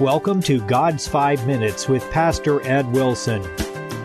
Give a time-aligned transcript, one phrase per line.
[0.00, 3.42] Welcome to God's Five Minutes with Pastor Ed Wilson.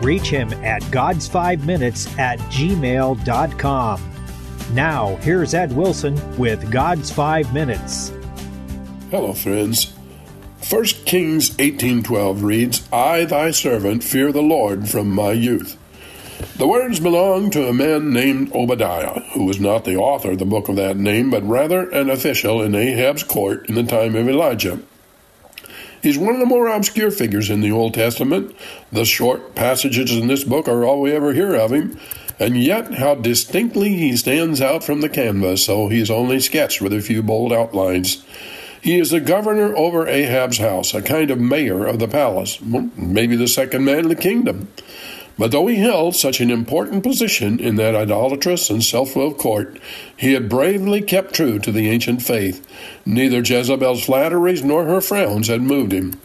[0.02, 4.12] Reach him at God's Five Minutes at gmail.com.
[4.74, 8.12] Now, here's Ed Wilson with God's Five Minutes.
[9.10, 9.94] Hello, friends.
[10.68, 15.78] 1 Kings 18:12 reads, "I thy servant fear the Lord from my youth."
[16.58, 20.44] The words belong to a man named Obadiah, who was not the author of the
[20.44, 24.28] book of that name, but rather an official in Ahab's court in the time of
[24.28, 24.80] Elijah.
[26.06, 28.54] He's one of the more obscure figures in the Old Testament.
[28.92, 31.98] The short passages in this book are all we ever hear of him,
[32.38, 36.80] and yet how distinctly he stands out from the canvas, though so he's only sketched
[36.80, 38.24] with a few bold outlines.
[38.80, 43.34] He is the governor over Ahab's house, a kind of mayor of the palace, maybe
[43.34, 44.68] the second man in the kingdom.
[45.38, 49.78] But though he held such an important position in that idolatrous and self willed court,
[50.16, 52.66] he had bravely kept true to the ancient faith.
[53.04, 56.18] Neither Jezebel's flatteries nor her frowns had moved him.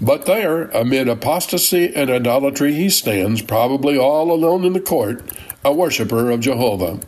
[0.00, 5.22] But there, amid apostasy and idolatry, he stands, probably all alone in the court,
[5.64, 7.00] a worshipper of Jehovah.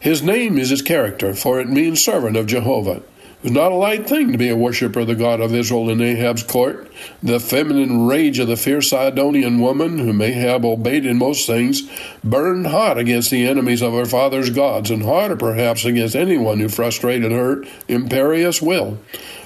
[0.00, 3.02] His name is his character, for it means servant of Jehovah.
[3.38, 5.88] It was not a light thing to be a worshiper of the God of Israel
[5.90, 6.90] in Ahab's court.
[7.22, 11.88] The feminine rage of the fierce Sidonian woman, whom Ahab obeyed in most things,
[12.24, 16.68] burned hot against the enemies of her father's gods, and hotter perhaps against anyone who
[16.68, 18.98] frustrated her imperious will.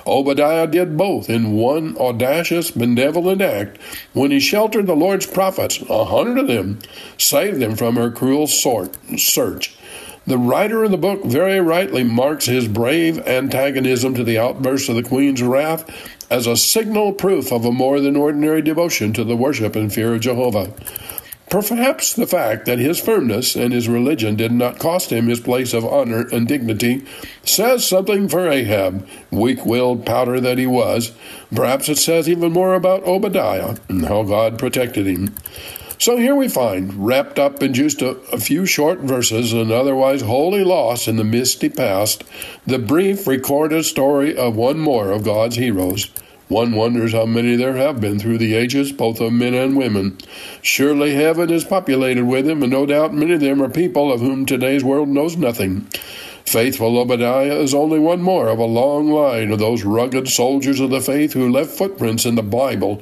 [0.06, 3.78] Obadiah did both in one audacious, benevolent act
[4.14, 6.78] when he sheltered the Lord's prophets, a hundred of them,
[7.18, 9.76] saved them from her cruel sort, search.
[10.26, 14.94] The writer of the book very rightly marks his brave antagonism to the outburst of
[14.94, 15.84] the queen's wrath
[16.30, 20.14] as a signal proof of a more than ordinary devotion to the worship and fear
[20.14, 20.72] of Jehovah.
[21.50, 25.74] Perhaps the fact that his firmness and his religion did not cost him his place
[25.74, 27.04] of honor and dignity
[27.44, 31.12] says something for Ahab, weak willed powder that he was.
[31.54, 35.34] Perhaps it says even more about Obadiah and how God protected him.
[36.02, 40.20] So here we find, wrapped up in just a, a, few short verses and otherwise
[40.20, 42.24] wholly lost in the misty past,
[42.66, 46.10] the brief recorded story of one more of God's heroes.
[46.48, 50.18] One wonders how many there have been through the ages, both of men and women.
[50.60, 54.18] Surely heaven is populated with them, and no doubt many of them are people of
[54.18, 55.82] whom today's world knows nothing.
[56.44, 60.90] Faithful Obadiah is only one more of a long line of those rugged soldiers of
[60.90, 63.00] the faith who left footprints in the Bible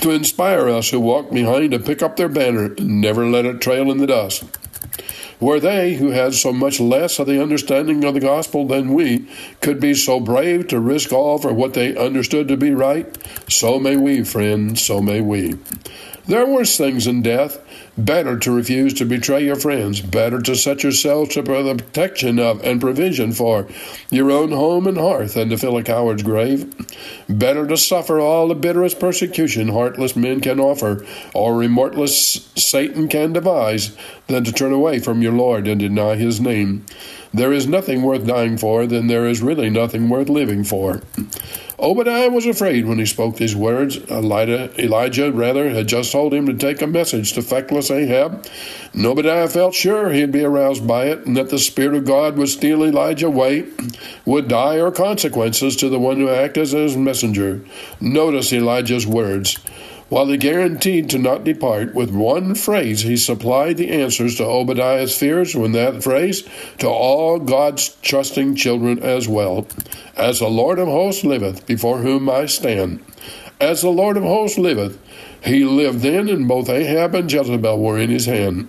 [0.00, 3.60] to inspire us who walk behind to pick up their banner and never let it
[3.60, 4.44] trail in the dust.
[5.40, 9.26] Were they, who had so much less of the understanding of the gospel than we,
[9.62, 13.16] could be so brave to risk all for what they understood to be right,
[13.50, 15.54] so may we, friend, so may we.
[16.26, 17.58] There are worse things than death.
[17.96, 20.00] Better to refuse to betray your friends.
[20.00, 23.66] Better to set yourselves to the protection of and provision for
[24.10, 26.72] your own home and hearth than to fill a coward's grave.
[27.28, 31.04] Better to suffer all the bitterest persecution heartless men can offer
[31.34, 36.40] or remorseless Satan can devise than to turn away from your Lord and deny his
[36.40, 36.86] name.
[37.32, 41.00] There is nothing worth dying for, then there is really nothing worth living for.
[41.78, 43.96] Obadiah was afraid when he spoke these words.
[44.10, 48.46] Elijah, Elijah, rather, had just told him to take a message to feckless Ahab.
[48.92, 52.36] And Obadiah felt sure he'd be aroused by it, and that the Spirit of God
[52.36, 53.66] would steal Elijah away,
[54.26, 57.62] would dire consequences to the one who acted as his messenger.
[57.98, 59.56] Notice Elijah's words.
[60.10, 65.16] While he guaranteed to not depart, with one phrase he supplied the answers to Obadiah's
[65.16, 66.42] fears, with that phrase,
[66.78, 69.68] to all God's trusting children as well.
[70.16, 73.04] As the Lord of hosts liveth, before whom I stand.
[73.60, 74.98] As the Lord of hosts liveth,
[75.44, 78.68] he lived then, and both Ahab and Jezebel were in his hand.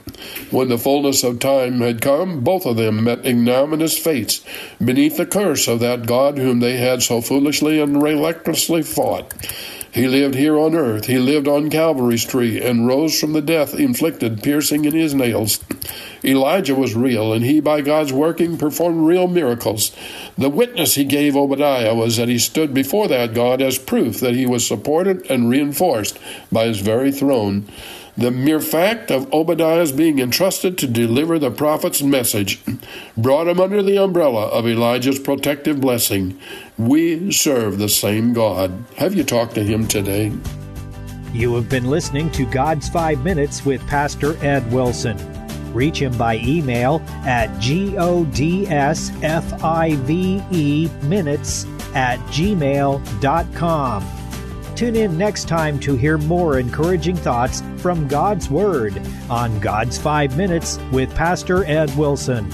[0.51, 4.46] When the fullness of time had come, both of them met ignominious fates
[4.78, 9.34] beneath the curse of that God whom they had so foolishly and relentlessly fought.
[9.94, 11.07] He lived here on earth.
[11.07, 15.59] He lived on Calvary's tree and rose from the death inflicted, piercing in his nails.
[16.24, 19.91] Elijah was real, and he, by God's working, performed real miracles.
[20.38, 24.36] The witness he gave Obadiah was that he stood before that God as proof that
[24.36, 26.18] he was supported and reinforced
[26.51, 27.68] by his very throne.
[28.18, 32.62] The mere fact of Obadiah's being entrusted to deliver the prophet's message
[33.18, 36.40] brought him under the umbrella of Elijah's protective blessing.
[36.78, 38.84] We serve the same God.
[38.98, 40.31] Have you talked to him today?
[41.34, 45.18] You have been listening to God's Five Minutes with Pastor Ed Wilson.
[45.74, 47.94] Reach him by email at godsfive
[51.04, 51.66] minutes
[51.96, 54.20] at gmail.com.
[54.81, 59.00] Tune in next time to hear more encouraging thoughts from God's Word
[59.30, 62.50] on God's Five Minutes with Pastor Ed Wilson.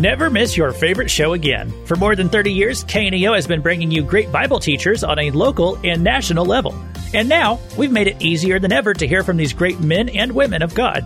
[0.00, 1.74] Never miss your favorite show again.
[1.84, 5.30] For more than 30 years, KNEO has been bringing you great Bible teachers on a
[5.32, 6.74] local and national level.
[7.12, 10.32] And now, we've made it easier than ever to hear from these great men and
[10.32, 11.04] women of God.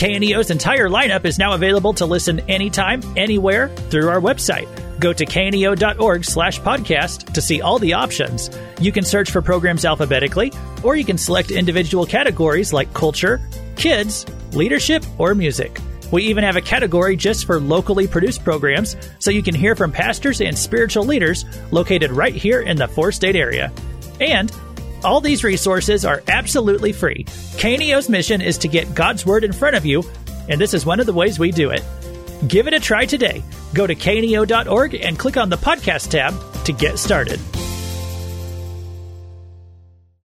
[0.00, 4.66] KNEO's entire lineup is now available to listen anytime, anywhere through our website.
[4.98, 8.48] Go to kneo.org slash podcast to see all the options.
[8.80, 14.24] You can search for programs alphabetically, or you can select individual categories like culture, kids,
[14.52, 15.78] leadership, or music.
[16.10, 19.92] We even have a category just for locally produced programs, so you can hear from
[19.92, 23.70] pastors and spiritual leaders located right here in the four state area.
[24.18, 24.50] And
[25.04, 27.24] all these resources are absolutely free.
[27.56, 30.02] KNEO's mission is to get God's Word in front of you,
[30.48, 31.82] and this is one of the ways we do it.
[32.46, 33.42] Give it a try today.
[33.74, 37.38] Go to kneo.org and click on the podcast tab to get started.